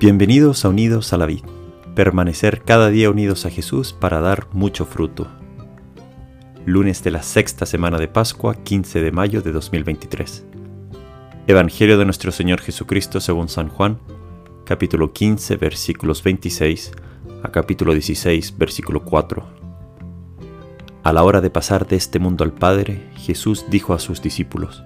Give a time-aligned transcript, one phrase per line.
[0.00, 1.44] Bienvenidos a Unidos a la Vid,
[1.94, 5.28] permanecer cada día unidos a Jesús para dar mucho fruto.
[6.64, 10.46] Lunes de la sexta semana de Pascua, 15 de mayo de 2023.
[11.46, 13.98] Evangelio de nuestro Señor Jesucristo según San Juan,
[14.64, 16.92] capítulo 15, versículos 26
[17.42, 19.46] a capítulo 16, versículo 4.
[21.02, 24.82] A la hora de pasar de este mundo al Padre, Jesús dijo a sus discípulos,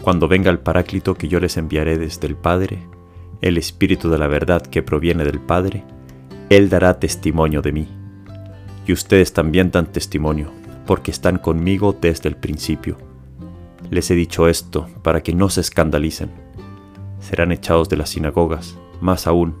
[0.00, 2.86] Cuando venga el Paráclito que yo les enviaré desde el Padre,
[3.40, 5.84] el Espíritu de la verdad que proviene del Padre,
[6.48, 7.88] Él dará testimonio de mí.
[8.86, 10.50] Y ustedes también dan testimonio,
[10.86, 12.96] porque están conmigo desde el principio.
[13.90, 16.30] Les he dicho esto para que no se escandalicen.
[17.20, 19.56] Serán echados de las sinagogas, más aún,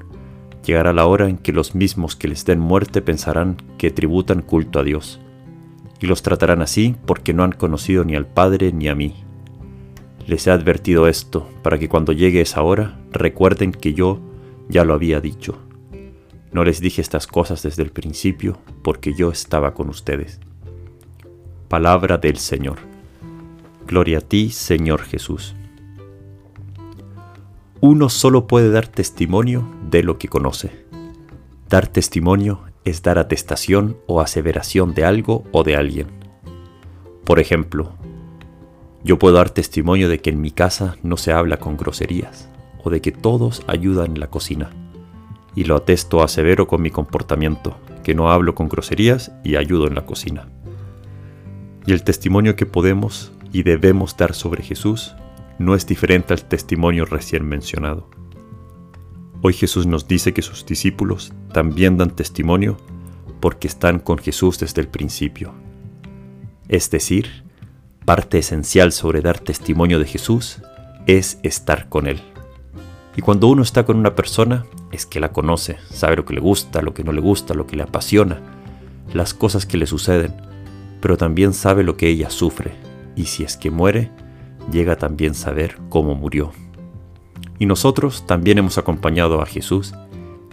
[0.64, 4.80] llegará la hora en que los mismos que les den muerte pensarán que tributan culto
[4.80, 5.20] a Dios,
[6.00, 9.25] y los tratarán así porque no han conocido ni al Padre ni a mí.
[10.26, 14.20] Les he advertido esto para que cuando llegue esa hora recuerden que yo
[14.68, 15.58] ya lo había dicho.
[16.50, 20.40] No les dije estas cosas desde el principio porque yo estaba con ustedes.
[21.68, 22.78] Palabra del Señor.
[23.86, 25.54] Gloria a ti, Señor Jesús.
[27.80, 30.86] Uno solo puede dar testimonio de lo que conoce.
[31.68, 36.08] Dar testimonio es dar atestación o aseveración de algo o de alguien.
[37.24, 37.92] Por ejemplo,
[39.06, 42.48] yo puedo dar testimonio de que en mi casa no se habla con groserías
[42.82, 44.70] o de que todos ayudan en la cocina.
[45.54, 49.86] Y lo atesto a severo con mi comportamiento, que no hablo con groserías y ayudo
[49.86, 50.48] en la cocina.
[51.86, 55.14] Y el testimonio que podemos y debemos dar sobre Jesús
[55.60, 58.10] no es diferente al testimonio recién mencionado.
[59.40, 62.76] Hoy Jesús nos dice que sus discípulos también dan testimonio
[63.38, 65.54] porque están con Jesús desde el principio.
[66.68, 67.45] Es decir,
[68.06, 70.62] Parte esencial sobre dar testimonio de Jesús
[71.08, 72.20] es estar con Él.
[73.16, 76.40] Y cuando uno está con una persona, es que la conoce, sabe lo que le
[76.40, 78.40] gusta, lo que no le gusta, lo que le apasiona,
[79.12, 80.32] las cosas que le suceden,
[81.00, 82.74] pero también sabe lo que ella sufre,
[83.16, 84.12] y si es que muere,
[84.70, 86.52] llega también saber cómo murió.
[87.58, 89.94] Y nosotros también hemos acompañado a Jesús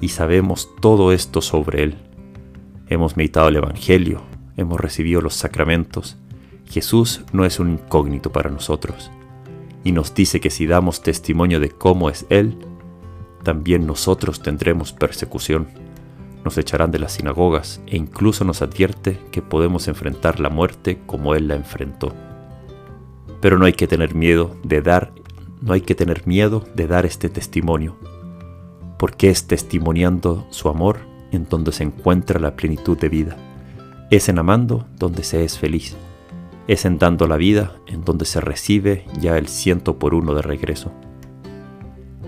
[0.02, 1.98] y sabemos todo esto sobre Él.
[2.88, 4.24] Hemos meditado el Evangelio,
[4.58, 6.18] hemos recibido los sacramentos,
[6.74, 9.12] Jesús no es un incógnito para nosotros,
[9.84, 12.58] y nos dice que si damos testimonio de cómo es Él,
[13.44, 15.68] también nosotros tendremos persecución.
[16.44, 21.36] Nos echarán de las sinagogas e incluso nos advierte que podemos enfrentar la muerte como
[21.36, 22.12] Él la enfrentó.
[23.40, 25.14] Pero no hay que tener miedo de dar,
[25.62, 27.98] no hay que tener miedo de dar este testimonio,
[28.98, 31.02] porque es testimoniando su amor
[31.32, 33.38] en donde se encuentra la plenitud de vida.
[34.10, 35.96] Es en amando donde se es feliz
[36.68, 40.42] es en dando la vida en donde se recibe ya el ciento por uno de
[40.42, 40.92] regreso.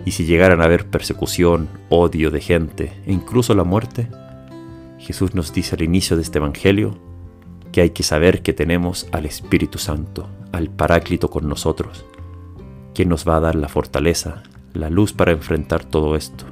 [0.05, 4.07] Y si llegaran a haber persecución, odio de gente e incluso la muerte,
[4.99, 6.97] Jesús nos dice al inicio de este Evangelio
[7.71, 12.05] que hay que saber que tenemos al Espíritu Santo, al Paráclito con nosotros,
[12.93, 14.43] quien nos va a dar la fortaleza,
[14.73, 16.45] la luz para enfrentar todo esto.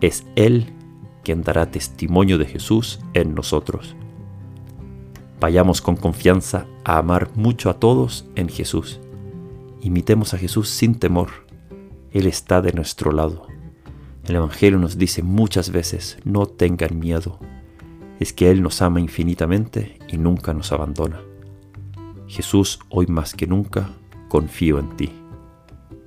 [0.00, 0.72] Es Él
[1.24, 3.96] quien dará testimonio de Jesús en nosotros.
[5.40, 9.00] Vayamos con confianza a amar mucho a todos en Jesús.
[9.80, 11.28] Imitemos a Jesús sin temor.
[12.10, 13.46] Él está de nuestro lado.
[14.24, 17.38] El Evangelio nos dice muchas veces, no tengan miedo.
[18.18, 21.20] Es que Él nos ama infinitamente y nunca nos abandona.
[22.26, 23.90] Jesús, hoy más que nunca,
[24.28, 25.12] confío en ti.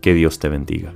[0.02, 0.94] Que Dios te bendiga.